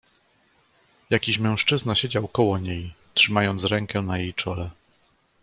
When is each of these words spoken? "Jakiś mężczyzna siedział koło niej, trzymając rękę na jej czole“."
"Jakiś 1.11 1.37
mężczyzna 1.39 1.95
siedział 1.95 2.27
koło 2.27 2.57
niej, 2.57 2.93
trzymając 3.13 3.63
rękę 3.63 4.01
na 4.01 4.17
jej 4.17 4.33
czole“." 4.33 4.69